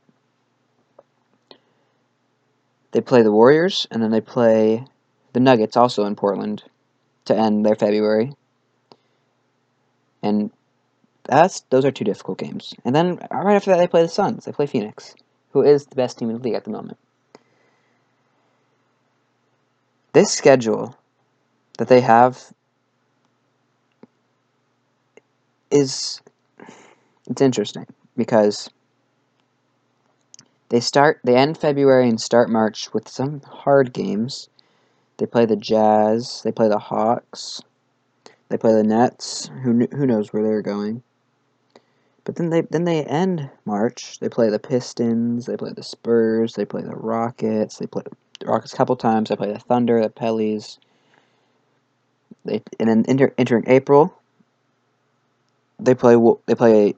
They 2.92 3.02
play 3.02 3.20
the 3.20 3.32
Warriors, 3.32 3.86
and 3.90 4.02
then 4.02 4.12
they 4.12 4.22
play 4.22 4.86
the 5.34 5.40
Nuggets, 5.40 5.76
also 5.76 6.06
in 6.06 6.16
Portland, 6.16 6.62
to 7.26 7.36
end 7.36 7.66
their 7.66 7.74
February. 7.74 8.32
And 10.22 10.50
that's 11.24 11.60
those 11.70 11.84
are 11.84 11.90
two 11.90 12.04
difficult 12.04 12.38
games. 12.38 12.74
And 12.84 12.94
then 12.94 13.18
right 13.30 13.56
after 13.56 13.70
that, 13.70 13.78
they 13.78 13.88
play 13.88 14.02
the 14.02 14.08
Suns. 14.08 14.44
They 14.44 14.52
play 14.52 14.66
Phoenix, 14.66 15.14
who 15.52 15.62
is 15.62 15.86
the 15.86 15.96
best 15.96 16.18
team 16.18 16.30
in 16.30 16.36
the 16.36 16.42
league 16.42 16.54
at 16.54 16.64
the 16.64 16.70
moment. 16.70 16.98
This 20.12 20.32
schedule 20.32 20.96
that 21.78 21.88
they 21.88 22.00
have 22.00 22.52
is 25.70 26.22
it's 27.28 27.42
interesting 27.42 27.86
because 28.16 28.70
they 30.68 30.80
start 30.80 31.20
they 31.24 31.36
end 31.36 31.58
February 31.58 32.08
and 32.08 32.20
start 32.20 32.48
March 32.48 32.92
with 32.94 33.08
some 33.08 33.40
hard 33.42 33.92
games. 33.92 34.48
They 35.18 35.26
play 35.26 35.46
the 35.46 35.56
Jazz, 35.56 36.42
they 36.44 36.52
play 36.52 36.68
the 36.68 36.78
Hawks, 36.78 37.62
they 38.48 38.58
play 38.58 38.72
the 38.72 38.82
Nets. 38.82 39.50
Who 39.62 39.86
who 39.92 40.06
knows 40.06 40.32
where 40.32 40.42
they're 40.42 40.62
going? 40.62 41.02
But 42.24 42.36
then 42.36 42.50
they 42.50 42.62
then 42.62 42.84
they 42.84 43.04
end 43.04 43.50
March. 43.64 44.18
They 44.18 44.28
play 44.28 44.50
the 44.50 44.58
Pistons. 44.58 45.46
They 45.46 45.56
play 45.56 45.72
the 45.72 45.82
Spurs. 45.82 46.54
They 46.54 46.64
play 46.64 46.82
the 46.82 46.96
Rockets. 46.96 47.78
They 47.78 47.86
play 47.86 48.02
the 48.04 48.46
Rockets 48.46 48.72
a 48.72 48.76
couple 48.76 48.96
times. 48.96 49.28
They 49.28 49.36
play 49.36 49.52
the 49.52 49.58
Thunder, 49.58 50.02
the 50.02 50.10
Pellies. 50.10 50.78
They 52.44 52.62
and 52.78 52.88
then 52.88 53.04
enter, 53.08 53.34
entering 53.38 53.64
April. 53.66 54.16
They 55.78 55.94
play 55.94 56.16
they 56.46 56.54
play 56.54 56.94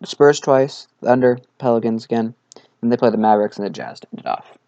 the 0.00 0.06
Spurs 0.06 0.40
twice, 0.40 0.88
Thunder, 1.02 1.38
Pelicans 1.58 2.04
again, 2.04 2.34
and 2.82 2.90
they 2.90 2.96
play 2.96 3.10
the 3.10 3.18
Mavericks 3.18 3.58
and 3.58 3.66
the 3.66 3.70
Jazz 3.70 4.00
to 4.00 4.08
end 4.12 4.20
it 4.20 4.26
off. 4.26 4.58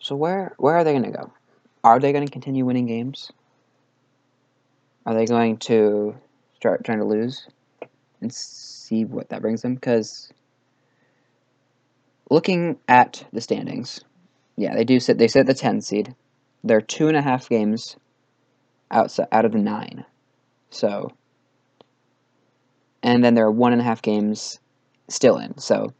So 0.00 0.16
where 0.16 0.54
where 0.58 0.74
are 0.74 0.84
they 0.84 0.92
going 0.92 1.04
to 1.04 1.10
go? 1.10 1.32
Are 1.82 1.98
they 1.98 2.12
going 2.12 2.26
to 2.26 2.32
continue 2.32 2.64
winning 2.64 2.86
games? 2.86 3.32
Are 5.06 5.14
they 5.14 5.24
going 5.24 5.56
to 5.58 6.14
start 6.56 6.84
trying 6.84 6.98
to 6.98 7.04
lose 7.04 7.46
and 8.20 8.32
see 8.32 9.04
what 9.04 9.30
that 9.30 9.40
brings 9.40 9.62
them? 9.62 9.74
Because 9.74 10.30
looking 12.30 12.78
at 12.86 13.24
the 13.32 13.40
standings, 13.40 14.00
yeah, 14.56 14.74
they 14.74 14.84
do 14.84 15.00
sit. 15.00 15.18
They 15.18 15.28
sit 15.28 15.40
at 15.40 15.46
the 15.46 15.54
10 15.54 15.80
seed. 15.80 16.14
They're 16.62 16.82
two 16.82 17.08
and 17.08 17.16
a 17.16 17.22
half 17.22 17.48
games 17.48 17.96
outside 18.90 19.28
out 19.32 19.46
of 19.46 19.52
the 19.52 19.58
nine. 19.58 20.04
So, 20.68 21.12
and 23.02 23.24
then 23.24 23.34
there 23.34 23.46
are 23.46 23.50
one 23.50 23.72
and 23.72 23.80
a 23.80 23.84
half 23.84 24.02
games 24.02 24.60
still 25.08 25.38
in. 25.38 25.56
So, 25.58 25.94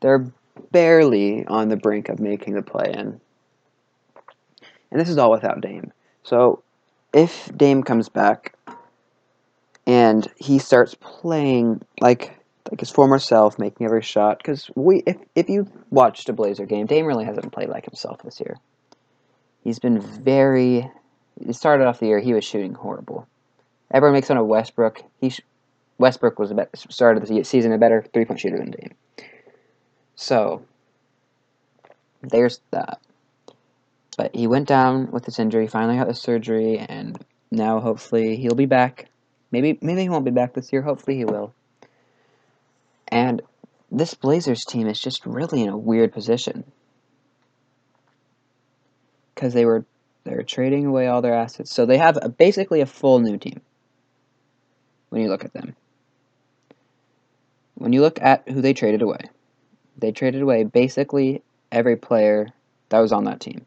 they're 0.00 0.26
barely 0.72 1.46
on 1.46 1.68
the 1.68 1.76
brink 1.76 2.08
of 2.08 2.18
making 2.18 2.54
the 2.54 2.62
play 2.62 2.92
in. 2.92 3.20
And 4.94 5.00
this 5.00 5.08
is 5.08 5.18
all 5.18 5.32
without 5.32 5.60
Dame. 5.60 5.92
So 6.22 6.62
if 7.12 7.50
Dame 7.56 7.82
comes 7.82 8.08
back 8.08 8.54
and 9.88 10.26
he 10.36 10.60
starts 10.60 10.94
playing 10.94 11.82
like 12.00 12.38
like 12.70 12.78
his 12.80 12.90
former 12.90 13.18
self, 13.18 13.58
making 13.58 13.84
every 13.84 14.02
shot, 14.02 14.38
because 14.38 14.70
we 14.76 15.02
if 15.04 15.16
if 15.34 15.50
you 15.50 15.68
watched 15.90 16.28
a 16.28 16.32
Blazer 16.32 16.64
game, 16.64 16.86
Dame 16.86 17.06
really 17.06 17.24
hasn't 17.24 17.52
played 17.52 17.70
like 17.70 17.84
himself 17.84 18.22
this 18.22 18.38
year. 18.38 18.56
He's 19.64 19.80
been 19.80 20.00
very. 20.00 20.88
He 21.44 21.52
started 21.52 21.88
off 21.88 21.98
the 21.98 22.06
year 22.06 22.20
he 22.20 22.32
was 22.32 22.44
shooting 22.44 22.74
horrible. 22.74 23.26
Everyone 23.90 24.14
makes 24.14 24.28
fun 24.28 24.36
of 24.36 24.46
Westbrook. 24.46 25.02
He 25.20 25.30
sh- 25.30 25.40
Westbrook 25.98 26.38
was 26.38 26.52
a 26.52 26.68
started 26.76 27.26
the 27.26 27.42
season 27.42 27.72
a 27.72 27.78
better 27.78 28.06
three 28.12 28.26
point 28.26 28.38
shooter 28.38 28.58
than 28.58 28.70
Dame. 28.70 28.94
So 30.14 30.64
there's 32.22 32.60
that. 32.70 33.00
But 34.16 34.34
he 34.34 34.46
went 34.46 34.68
down 34.68 35.10
with 35.10 35.24
this 35.24 35.38
injury, 35.38 35.66
finally 35.66 35.98
got 35.98 36.06
the 36.06 36.14
surgery, 36.14 36.78
and 36.78 37.18
now 37.50 37.80
hopefully 37.80 38.36
he'll 38.36 38.54
be 38.54 38.66
back. 38.66 39.08
Maybe 39.50 39.78
maybe 39.80 40.02
he 40.02 40.08
won't 40.08 40.24
be 40.24 40.30
back 40.30 40.54
this 40.54 40.72
year. 40.72 40.82
Hopefully 40.82 41.16
he 41.16 41.24
will. 41.24 41.52
And 43.08 43.42
this 43.90 44.14
Blazers 44.14 44.64
team 44.64 44.86
is 44.88 45.00
just 45.00 45.26
really 45.26 45.62
in 45.62 45.68
a 45.68 45.76
weird 45.76 46.12
position 46.12 46.64
because 49.34 49.52
they 49.52 49.64
were 49.64 49.84
they're 50.24 50.42
trading 50.42 50.86
away 50.86 51.06
all 51.06 51.20
their 51.20 51.34
assets, 51.34 51.72
so 51.72 51.84
they 51.84 51.98
have 51.98 52.18
a, 52.22 52.28
basically 52.28 52.80
a 52.80 52.86
full 52.86 53.18
new 53.18 53.36
team. 53.36 53.60
When 55.10 55.22
you 55.22 55.28
look 55.28 55.44
at 55.44 55.52
them, 55.52 55.76
when 57.74 57.92
you 57.92 58.00
look 58.00 58.20
at 58.20 58.48
who 58.48 58.60
they 58.60 58.72
traded 58.72 59.02
away, 59.02 59.30
they 59.98 60.12
traded 60.12 60.42
away 60.42 60.64
basically 60.64 61.42
every 61.70 61.96
player 61.96 62.48
that 62.88 63.00
was 63.00 63.12
on 63.12 63.24
that 63.24 63.40
team 63.40 63.66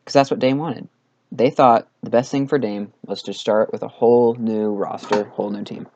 because 0.00 0.14
that's 0.14 0.30
what 0.30 0.40
Dame 0.40 0.58
wanted. 0.58 0.88
They 1.32 1.50
thought 1.50 1.88
the 2.02 2.10
best 2.10 2.30
thing 2.30 2.48
for 2.48 2.58
Dame 2.58 2.92
was 3.04 3.22
to 3.22 3.32
start 3.32 3.72
with 3.72 3.82
a 3.82 3.88
whole 3.88 4.34
new 4.34 4.72
roster, 4.72 5.24
whole 5.24 5.50
new 5.50 5.62
team. 5.62 5.86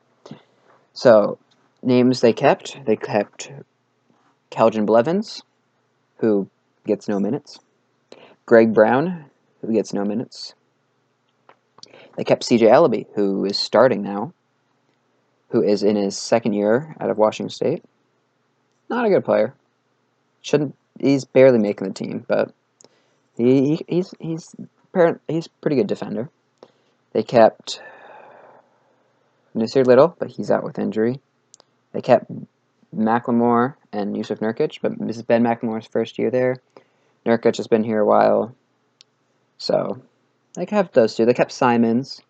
So, 0.93 1.37
names 1.83 2.21
they 2.21 2.31
kept 2.31 2.85
they 2.85 2.95
kept 2.95 3.51
Keljin 4.51 4.85
Blevins, 4.85 5.41
who 6.17 6.49
gets 6.85 7.07
no 7.07 7.19
minutes, 7.19 7.59
Greg 8.45 8.73
Brown, 8.73 9.25
who 9.61 9.73
gets 9.73 9.93
no 9.93 10.05
minutes. 10.05 10.53
They 12.15 12.23
kept 12.23 12.43
CJ 12.43 12.61
Elleby, 12.61 13.07
who 13.15 13.43
is 13.43 13.59
starting 13.59 14.01
now, 14.01 14.33
who 15.49 15.61
is 15.61 15.83
in 15.83 15.97
his 15.97 16.17
second 16.17 16.53
year 16.53 16.95
out 16.99 17.09
of 17.09 17.17
Washington 17.17 17.49
State. 17.49 17.83
Not 18.89 19.05
a 19.05 19.09
good 19.09 19.25
player. 19.25 19.53
Shouldn't 20.41 20.75
he's 20.99 21.25
barely 21.25 21.59
making 21.59 21.87
the 21.87 21.93
team, 21.93 22.23
but 22.27 22.53
he, 23.37 23.75
he 23.77 23.85
he's 23.87 24.13
he's 24.19 24.55
he's 25.27 25.47
pretty 25.47 25.75
good 25.75 25.87
defender. 25.87 26.29
They 27.13 27.23
kept 27.23 27.81
Nassir 29.55 29.85
Little, 29.85 30.15
but 30.19 30.31
he's 30.31 30.51
out 30.51 30.63
with 30.63 30.79
injury. 30.79 31.21
They 31.93 32.01
kept 32.01 32.29
McLemore 32.95 33.75
and 33.91 34.15
Jusuf 34.15 34.39
Nurkic, 34.39 34.79
but 34.81 34.97
this 34.99 35.17
is 35.17 35.23
Ben 35.23 35.43
McLemore's 35.43 35.87
first 35.87 36.17
year 36.17 36.29
there. 36.29 36.57
Nurkic 37.25 37.57
has 37.57 37.67
been 37.67 37.83
here 37.83 37.99
a 37.99 38.05
while, 38.05 38.55
so 39.57 40.01
they 40.55 40.65
kept 40.65 40.93
those 40.93 41.15
two. 41.15 41.25
They 41.25 41.33
kept 41.33 41.51
Simons, 41.51 42.21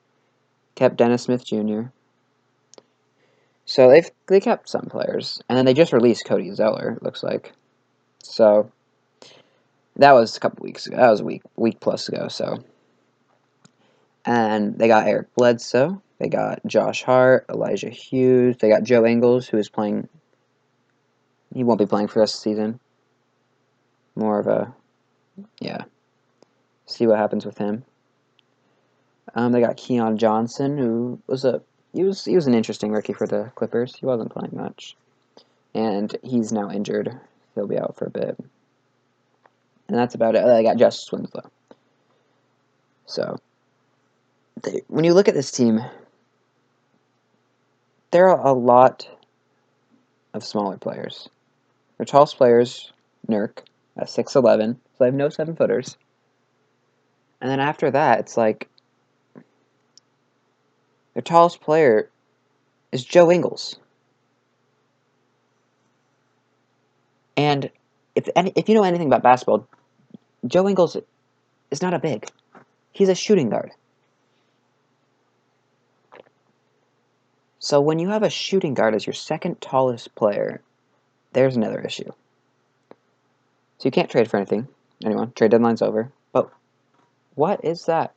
kept 0.76 0.98
Dennis 0.98 1.24
Smith 1.24 1.46
Jr. 1.46 1.84
So 3.66 3.90
they've 3.90 4.10
they 4.28 4.40
kept 4.40 4.70
some 4.70 4.86
players, 4.86 5.42
and 5.50 5.58
then 5.58 5.66
they 5.66 5.74
just 5.74 5.94
released 5.94 6.26
Cody 6.26 6.52
Zeller. 6.52 6.94
It 6.98 7.04
looks 7.04 7.24
like, 7.24 7.54
so 8.24 8.72
that 9.98 10.14
was 10.14 10.36
a 10.36 10.40
couple 10.40 10.64
weeks 10.64 10.88
ago. 10.88 10.98
That 10.98 11.10
was 11.10 11.22
a 11.22 11.26
week, 11.26 11.44
week 11.56 11.80
plus 11.80 12.10
ago. 12.10 12.28
So, 12.28 12.64
and 14.26 14.78
they 14.78 14.88
got 14.88 15.08
Eric 15.08 15.34
Bledsoe. 15.36 16.02
They 16.20 16.30
got 16.30 16.62
Josh 16.66 17.04
Hart, 17.04 17.46
Elijah 17.50 17.90
Hughes. 17.90 18.58
They 18.58 18.70
got 18.70 18.84
Joe 18.84 19.06
Ingles, 19.06 19.48
who 19.48 19.58
is 19.58 19.70
playing. 19.70 20.08
He 21.54 21.64
won't 21.64 21.80
be 21.80 21.86
playing 21.86 22.08
for 22.08 22.22
us 22.22 22.34
this 22.34 22.42
season. 22.42 22.80
more 24.16 24.40
of 24.40 24.48
a 24.48 24.74
yeah. 25.60 25.84
See 26.86 27.08
what 27.08 27.18
happens 27.20 27.46
with 27.46 27.58
him. 27.58 27.84
Um, 29.34 29.52
they 29.52 29.60
got 29.60 29.78
Keon 29.78 30.18
Johnson, 30.18 30.78
who 30.78 31.20
was 31.28 31.46
a 31.46 31.62
he 31.94 32.04
was 32.04 32.24
he 32.24 32.36
was 32.36 32.48
an 32.48 32.54
interesting 32.54 32.92
rookie 32.92 33.14
for 33.14 33.28
the 33.28 33.52
Clippers. 33.56 33.96
He 33.96 34.06
wasn't 34.06 34.32
playing 34.32 34.56
much, 34.56 34.96
and 35.74 36.16
he's 36.24 36.52
now 36.52 36.70
injured. 36.70 37.18
He'll 37.56 37.68
be 37.68 37.80
out 37.80 37.96
for 37.96 38.06
a 38.06 38.10
bit, 38.10 38.38
and 39.88 39.98
that's 39.98 40.16
about 40.16 40.36
it. 40.36 40.44
I 40.44 40.64
got 40.64 40.78
Justice 40.78 41.12
Winslow. 41.12 41.50
So, 43.06 43.38
they, 44.64 44.82
when 44.88 45.04
you 45.04 45.14
look 45.14 45.28
at 45.28 45.34
this 45.34 45.52
team, 45.52 45.82
there 48.12 48.30
are 48.30 48.46
a 48.46 48.54
lot 48.54 49.08
of 50.34 50.44
smaller 50.44 50.78
players. 50.78 51.30
Their 51.98 52.06
tallest 52.06 52.38
players, 52.38 52.92
Nurk, 53.30 53.60
at 53.98 54.08
6'11, 54.08 54.74
so 54.74 54.80
they 55.00 55.06
have 55.06 55.14
no 55.14 55.30
seven 55.30 55.56
footers. 55.56 55.98
And 57.42 57.50
then 57.50 57.60
after 57.60 57.92
that, 57.92 58.20
it's 58.20 58.38
like 58.38 58.68
their 61.14 61.22
tallest 61.22 61.62
player 61.62 62.10
is 62.92 63.04
Joe 63.04 63.32
Ingles. 63.32 63.78
And 67.38 67.70
if 68.16 68.30
any, 68.36 68.54
if 68.56 68.70
you 68.70 68.76
know 68.76 68.84
anything 68.84 69.08
about 69.08 69.24
basketball, 69.24 69.68
Joe 70.48 70.68
Ingles 70.68 70.98
is 71.72 71.82
not 71.82 71.94
a 71.94 72.00
big. 72.00 72.28
He's 72.92 73.10
a 73.10 73.16
shooting 73.16 73.50
guard. 73.50 73.72
So 77.60 77.82
when 77.82 78.00
you 78.00 78.10
have 78.10 78.24
a 78.24 78.30
shooting 78.30 78.74
guard 78.74 78.96
as 78.96 79.06
your 79.06 79.14
second 79.14 79.60
tallest 79.60 80.14
player, 80.16 80.62
there's 81.34 81.56
another 81.56 81.82
issue. 81.82 82.12
So 83.78 83.86
you 83.86 83.92
can't 83.92 84.10
trade 84.10 84.30
for 84.30 84.38
anything. 84.38 84.68
Anyone. 85.04 85.34
Trade 85.34 85.52
deadline's 85.52 85.82
over. 85.82 86.12
But 86.32 86.50
what 87.34 87.66
is 87.66 87.86
that? 87.86 88.14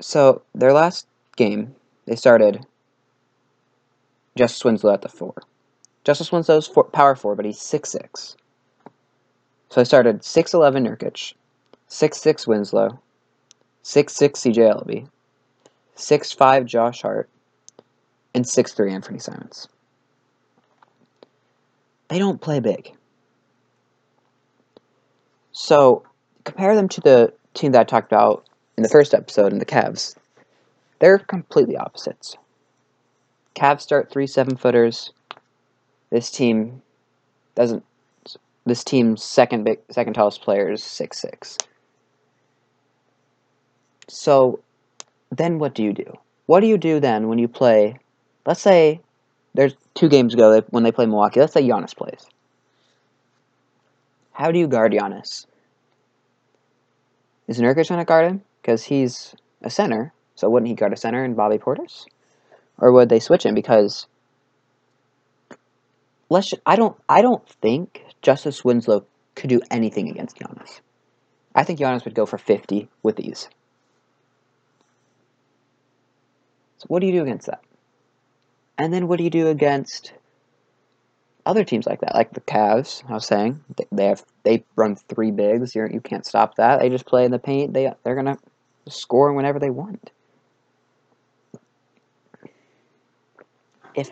So 0.00 0.42
their 0.54 0.72
last 0.72 1.06
game, 1.36 1.74
they 2.06 2.16
started 2.16 2.66
Justice 4.36 4.64
Winslow 4.64 4.92
at 4.92 5.02
the 5.02 5.08
four. 5.08 5.34
Justice 6.06 6.30
Winslow's 6.30 6.68
four, 6.68 6.84
power 6.84 7.16
four, 7.16 7.34
but 7.34 7.44
he's 7.44 7.60
six 7.60 7.90
six. 7.90 8.36
So 9.70 9.80
I 9.80 9.84
started 9.84 10.20
6'11 10.20 10.86
Nurkic, 10.86 11.34
six 11.88 12.18
six 12.18 12.46
Winslow, 12.46 13.00
six 13.82 14.14
six 14.14 14.38
CJ 14.38 14.72
Elleby, 14.72 15.08
six 15.96 16.30
five 16.30 16.64
Josh 16.64 17.02
Hart, 17.02 17.28
and 18.36 18.46
six 18.46 18.72
three 18.72 18.92
Anthony 18.92 19.18
Simons. 19.18 19.66
They 22.06 22.20
don't 22.20 22.40
play 22.40 22.60
big. 22.60 22.92
So 25.50 26.04
compare 26.44 26.76
them 26.76 26.88
to 26.90 27.00
the 27.00 27.32
team 27.54 27.72
that 27.72 27.80
I 27.80 27.84
talked 27.84 28.12
about 28.12 28.46
in 28.76 28.84
the 28.84 28.88
first 28.88 29.12
episode 29.12 29.52
in 29.52 29.58
the 29.58 29.66
Cavs. 29.66 30.14
They're 31.00 31.18
completely 31.18 31.76
opposites. 31.76 32.36
Cavs 33.56 33.80
start 33.80 34.08
three 34.08 34.28
seven 34.28 34.56
footers. 34.56 35.10
This 36.10 36.30
team 36.30 36.82
doesn't. 37.54 37.84
This 38.64 38.82
team's 38.82 39.22
second 39.22 39.64
big, 39.64 39.78
second 39.90 40.14
tallest 40.14 40.42
player 40.42 40.70
is 40.70 40.82
six 40.82 41.20
six. 41.20 41.56
So, 44.08 44.60
then 45.30 45.58
what 45.58 45.74
do 45.74 45.82
you 45.82 45.92
do? 45.92 46.16
What 46.46 46.60
do 46.60 46.66
you 46.66 46.78
do 46.78 47.00
then 47.00 47.28
when 47.28 47.38
you 47.38 47.48
play? 47.48 47.98
Let's 48.44 48.60
say 48.60 49.00
there's 49.54 49.74
two 49.94 50.08
games 50.08 50.34
ago 50.34 50.62
when 50.70 50.84
they 50.84 50.92
play 50.92 51.06
Milwaukee. 51.06 51.40
Let's 51.40 51.52
say 51.52 51.62
Giannis 51.62 51.96
plays. 51.96 52.26
How 54.32 54.52
do 54.52 54.58
you 54.58 54.68
guard 54.68 54.92
Giannis? 54.92 55.46
Is 57.48 57.58
Nurkic 57.58 57.88
going 57.88 58.00
to 58.00 58.04
guard 58.04 58.26
him? 58.26 58.42
Because 58.60 58.84
he's 58.84 59.34
a 59.62 59.70
center, 59.70 60.12
so 60.34 60.50
wouldn't 60.50 60.68
he 60.68 60.74
guard 60.74 60.92
a 60.92 60.96
center 60.96 61.24
and 61.24 61.36
Bobby 61.36 61.58
Portis? 61.58 62.04
Or 62.78 62.92
would 62.92 63.08
they 63.08 63.20
switch 63.20 63.46
him? 63.46 63.54
Because 63.54 64.06
let's. 66.28 66.52
I 66.64 66.76
don't. 66.76 66.96
I 67.08 67.22
don't 67.22 67.48
think 67.48 68.04
Justice 68.22 68.64
Winslow 68.64 69.06
could 69.34 69.50
do 69.50 69.60
anything 69.70 70.08
against 70.08 70.38
Giannis. 70.38 70.80
I 71.54 71.64
think 71.64 71.78
Giannis 71.78 72.04
would 72.04 72.14
go 72.14 72.26
for 72.26 72.38
fifty 72.38 72.88
with 73.02 73.20
ease. 73.20 73.48
So 76.78 76.86
what 76.88 77.00
do 77.00 77.06
you 77.06 77.12
do 77.12 77.22
against 77.22 77.46
that? 77.46 77.62
And 78.78 78.92
then 78.92 79.08
what 79.08 79.18
do 79.18 79.24
you 79.24 79.30
do 79.30 79.48
against 79.48 80.12
other 81.46 81.64
teams 81.64 81.86
like 81.86 82.00
that, 82.00 82.14
like 82.14 82.32
the 82.32 82.40
Cavs? 82.42 83.02
I 83.08 83.14
was 83.14 83.26
saying 83.26 83.64
they 83.90 84.06
have 84.06 84.22
they 84.42 84.64
run 84.76 84.96
three 84.96 85.30
bigs. 85.30 85.74
You're, 85.74 85.90
you 85.90 86.00
can't 86.00 86.26
stop 86.26 86.56
that. 86.56 86.80
They 86.80 86.90
just 86.90 87.06
play 87.06 87.24
in 87.24 87.30
the 87.30 87.38
paint. 87.38 87.72
They 87.72 87.92
they're 88.02 88.14
gonna 88.14 88.38
score 88.88 89.32
whenever 89.32 89.58
they 89.58 89.70
want. 89.70 90.10
If 93.94 94.10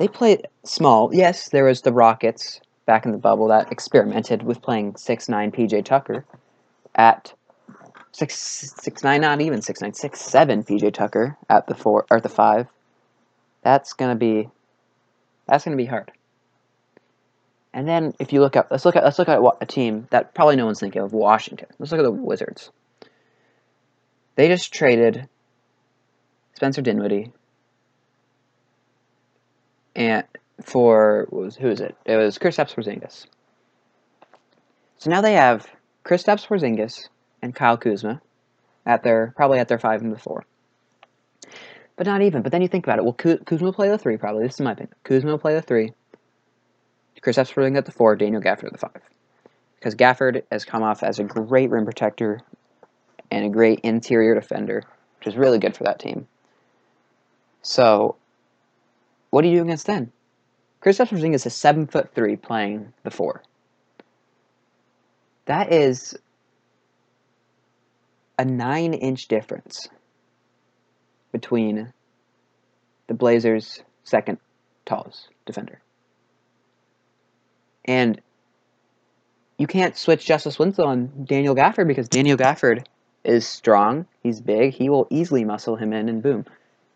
they 0.00 0.08
play 0.08 0.38
small, 0.64 1.14
yes, 1.14 1.50
there 1.50 1.64
was 1.64 1.82
the 1.82 1.92
Rockets 1.92 2.62
back 2.86 3.04
in 3.04 3.12
the 3.12 3.18
bubble 3.18 3.48
that 3.48 3.70
experimented 3.70 4.42
with 4.42 4.62
playing 4.62 4.96
six 4.96 5.28
nine 5.28 5.52
PJ 5.52 5.84
Tucker 5.84 6.24
at 6.94 7.34
six 8.10 8.34
six 8.80 9.04
nine, 9.04 9.20
not 9.20 9.42
even 9.42 9.60
six 9.60 9.82
nine, 9.82 9.92
six 9.92 10.22
seven 10.22 10.64
PJ 10.64 10.94
Tucker 10.94 11.36
at 11.50 11.66
the 11.66 11.74
four 11.74 12.06
or 12.10 12.18
the 12.18 12.30
five. 12.30 12.66
That's 13.60 13.92
gonna 13.92 14.16
be 14.16 14.48
that's 15.46 15.64
gonna 15.64 15.76
be 15.76 15.84
hard. 15.84 16.10
And 17.74 17.86
then 17.86 18.14
if 18.18 18.32
you 18.32 18.40
look 18.40 18.56
at 18.56 18.70
let's 18.70 18.86
look 18.86 18.96
at 18.96 19.04
let's 19.04 19.18
look 19.18 19.28
at 19.28 19.42
a 19.60 19.66
team 19.66 20.08
that 20.12 20.34
probably 20.34 20.56
no 20.56 20.64
one's 20.64 20.80
thinking 20.80 21.02
of 21.02 21.12
Washington. 21.12 21.68
Let's 21.78 21.92
look 21.92 21.98
at 21.98 22.04
the 22.04 22.10
Wizards. 22.10 22.70
They 24.36 24.48
just 24.48 24.72
traded 24.72 25.28
Spencer 26.54 26.80
Dinwiddie 26.80 27.34
and 29.94 30.24
for 30.62 31.26
was 31.30 31.56
who 31.56 31.68
is 31.68 31.80
it? 31.80 31.96
It 32.04 32.16
was 32.16 32.38
Kristaps 32.38 32.74
Porzingis. 32.74 33.26
So 34.98 35.10
now 35.10 35.20
they 35.20 35.34
have 35.34 35.66
Kristaps 36.04 36.46
Porzingis 36.46 37.08
and 37.42 37.54
Kyle 37.54 37.76
Kuzma 37.76 38.20
at 38.86 39.02
their 39.02 39.32
probably 39.36 39.58
at 39.58 39.68
their 39.68 39.78
five 39.78 40.02
and 40.02 40.12
the 40.12 40.18
four. 40.18 40.44
But 41.96 42.06
not 42.06 42.22
even. 42.22 42.42
But 42.42 42.52
then 42.52 42.62
you 42.62 42.68
think 42.68 42.86
about 42.86 42.98
it. 42.98 43.04
Well, 43.04 43.12
Kuzma 43.14 43.66
will 43.66 43.72
play 43.72 43.88
the 43.88 43.98
three 43.98 44.16
probably. 44.16 44.44
This 44.44 44.54
is 44.54 44.60
my 44.60 44.72
opinion. 44.72 44.94
Kuzma 45.04 45.30
will 45.30 45.38
play 45.38 45.54
the 45.54 45.62
three. 45.62 45.92
Kristaps 47.22 47.52
Porzingis 47.52 47.78
at 47.78 47.86
the 47.86 47.92
four. 47.92 48.16
Daniel 48.16 48.40
Gafford 48.40 48.64
at 48.64 48.72
the 48.72 48.78
five. 48.78 49.02
Because 49.78 49.94
Gafford 49.94 50.42
has 50.50 50.64
come 50.64 50.82
off 50.82 51.02
as 51.02 51.18
a 51.18 51.24
great 51.24 51.70
rim 51.70 51.84
protector 51.84 52.40
and 53.30 53.44
a 53.44 53.48
great 53.48 53.80
interior 53.80 54.34
defender, 54.34 54.84
which 55.18 55.28
is 55.28 55.36
really 55.36 55.58
good 55.58 55.76
for 55.76 55.84
that 55.84 55.98
team. 55.98 56.26
So, 57.62 58.16
what 59.30 59.42
do 59.42 59.48
you 59.48 59.58
do 59.58 59.62
against 59.64 59.86
them? 59.86 60.12
Kristaps 60.82 61.08
Porzingis 61.08 61.46
is 61.46 61.54
seven 61.54 61.86
foot 61.86 62.14
three 62.14 62.36
playing 62.36 62.92
the 63.02 63.10
four. 63.10 63.42
That 65.46 65.72
is 65.72 66.16
a 68.38 68.44
nine 68.44 68.94
inch 68.94 69.28
difference 69.28 69.88
between 71.32 71.92
the 73.06 73.14
Blazers' 73.14 73.82
second 74.04 74.38
tallest 74.86 75.28
defender. 75.44 75.80
And 77.84 78.20
you 79.58 79.66
can't 79.66 79.96
switch 79.96 80.24
Justice 80.24 80.58
Winslow 80.58 80.86
on 80.86 81.24
Daniel 81.24 81.54
Gafford 81.54 81.86
because 81.86 82.08
Daniel 82.08 82.38
Gafford 82.38 82.86
is 83.24 83.46
strong, 83.46 84.06
he's 84.22 84.40
big, 84.40 84.72
he 84.72 84.88
will 84.88 85.06
easily 85.10 85.44
muscle 85.44 85.76
him 85.76 85.92
in 85.92 86.08
and 86.08 86.22
boom, 86.22 86.46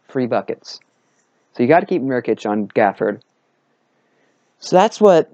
free 0.09 0.27
buckets. 0.27 0.81
So 1.55 1.63
you 1.63 1.69
got 1.69 1.81
to 1.81 1.87
keep 1.87 2.03
Nurkic 2.03 2.49
on 2.49 2.69
Gafford. 2.69 3.21
So 4.59 4.77
that's 4.77 5.01
what 5.01 5.33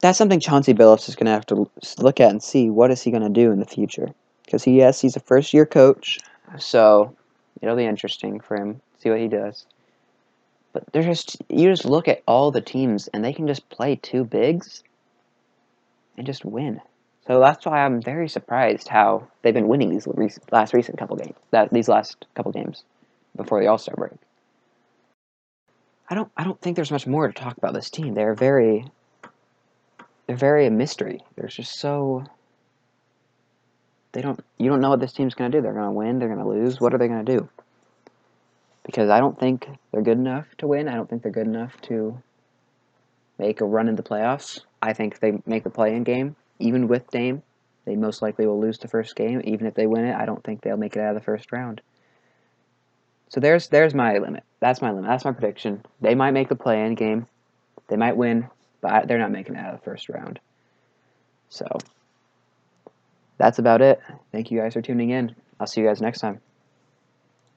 that's 0.00 0.18
something 0.18 0.40
Chauncey 0.40 0.74
Billups 0.74 1.08
is 1.08 1.16
going 1.16 1.26
to 1.26 1.32
have 1.32 1.46
to 1.46 1.70
look 1.98 2.20
at 2.20 2.30
and 2.30 2.42
see 2.42 2.70
what 2.70 2.90
is 2.90 3.02
he 3.02 3.10
going 3.10 3.22
to 3.22 3.28
do 3.28 3.50
in 3.50 3.58
the 3.58 3.66
future 3.66 4.08
because 4.44 4.62
he 4.62 4.76
yes 4.76 5.00
he's 5.00 5.16
a 5.16 5.20
first 5.20 5.54
year 5.54 5.66
coach, 5.66 6.18
so 6.58 7.14
it'll 7.62 7.76
be 7.76 7.86
interesting 7.86 8.40
for 8.40 8.56
him 8.56 8.80
see 8.98 9.10
what 9.10 9.20
he 9.20 9.28
does. 9.28 9.66
But 10.72 10.84
they're 10.92 11.02
just 11.02 11.36
you 11.48 11.70
just 11.70 11.84
look 11.84 12.08
at 12.08 12.22
all 12.26 12.50
the 12.50 12.60
teams 12.60 13.08
and 13.08 13.24
they 13.24 13.32
can 13.32 13.46
just 13.46 13.68
play 13.70 13.96
two 13.96 14.24
bigs 14.24 14.82
and 16.16 16.26
just 16.26 16.44
win. 16.44 16.80
So 17.26 17.40
that's 17.40 17.66
why 17.66 17.84
I'm 17.84 18.00
very 18.00 18.28
surprised 18.28 18.88
how 18.88 19.26
they've 19.42 19.54
been 19.54 19.68
winning 19.68 19.90
these 19.90 20.06
last 20.52 20.74
recent 20.74 20.98
couple 20.98 21.16
games. 21.16 21.36
That 21.50 21.72
these 21.72 21.88
last 21.88 22.26
couple 22.34 22.52
games 22.52 22.84
before 23.36 23.60
the 23.60 23.68
All 23.68 23.78
Star 23.78 23.94
break. 23.96 24.12
I 26.08 26.14
don't 26.14 26.30
I 26.36 26.44
don't 26.44 26.60
think 26.60 26.76
there's 26.76 26.90
much 26.92 27.06
more 27.06 27.26
to 27.26 27.32
talk 27.32 27.56
about 27.56 27.74
this 27.74 27.90
team. 27.90 28.14
They're 28.14 28.34
very 28.34 28.86
they're 30.26 30.36
very 30.36 30.66
a 30.66 30.70
mystery. 30.70 31.20
They're 31.34 31.48
just 31.48 31.78
so 31.78 32.24
they 34.12 34.22
don't 34.22 34.40
you 34.58 34.70
don't 34.70 34.80
know 34.80 34.90
what 34.90 35.00
this 35.00 35.12
team's 35.12 35.34
going 35.34 35.50
to 35.50 35.58
do. 35.58 35.62
They're 35.62 35.72
going 35.72 35.84
to 35.84 35.92
win, 35.92 36.18
they're 36.18 36.28
going 36.28 36.40
to 36.40 36.48
lose. 36.48 36.80
What 36.80 36.94
are 36.94 36.98
they 36.98 37.08
going 37.08 37.24
to 37.24 37.36
do? 37.38 37.48
Because 38.84 39.10
I 39.10 39.18
don't 39.18 39.38
think 39.38 39.66
they're 39.90 40.02
good 40.02 40.18
enough 40.18 40.46
to 40.58 40.68
win. 40.68 40.88
I 40.88 40.94
don't 40.94 41.10
think 41.10 41.22
they're 41.22 41.32
good 41.32 41.48
enough 41.48 41.80
to 41.82 42.22
make 43.38 43.60
a 43.60 43.64
run 43.64 43.88
in 43.88 43.96
the 43.96 44.02
playoffs. 44.02 44.60
I 44.80 44.92
think 44.92 45.14
if 45.14 45.20
they 45.20 45.32
make 45.44 45.64
the 45.64 45.70
play-in 45.70 46.04
game, 46.04 46.36
even 46.60 46.86
with 46.86 47.10
Dame, 47.10 47.42
they 47.84 47.96
most 47.96 48.22
likely 48.22 48.46
will 48.46 48.60
lose 48.60 48.78
the 48.78 48.88
first 48.88 49.16
game. 49.16 49.40
Even 49.44 49.66
if 49.66 49.74
they 49.74 49.86
win 49.86 50.04
it, 50.04 50.14
I 50.14 50.24
don't 50.24 50.42
think 50.42 50.60
they'll 50.60 50.76
make 50.76 50.96
it 50.96 51.00
out 51.00 51.10
of 51.10 51.14
the 51.16 51.24
first 51.24 51.50
round. 51.52 51.80
So 53.28 53.40
there's 53.40 53.68
there's 53.68 53.94
my 53.94 54.18
limit. 54.18 54.44
That's 54.60 54.80
my 54.80 54.90
limit. 54.90 55.08
That's 55.08 55.24
my 55.24 55.32
prediction. 55.32 55.84
They 56.00 56.14
might 56.14 56.30
make 56.32 56.48
the 56.48 56.56
play-in 56.56 56.94
game. 56.94 57.26
They 57.88 57.96
might 57.96 58.16
win, 58.16 58.48
but 58.80 59.08
they're 59.08 59.18
not 59.18 59.30
making 59.30 59.56
it 59.56 59.58
out 59.58 59.74
of 59.74 59.80
the 59.80 59.84
first 59.84 60.08
round. 60.08 60.38
So 61.48 61.66
that's 63.38 63.58
about 63.58 63.82
it. 63.82 64.00
Thank 64.32 64.50
you 64.50 64.60
guys 64.60 64.74
for 64.74 64.82
tuning 64.82 65.10
in. 65.10 65.34
I'll 65.60 65.66
see 65.66 65.80
you 65.80 65.86
guys 65.86 66.00
next 66.00 66.20
time. 66.20 66.40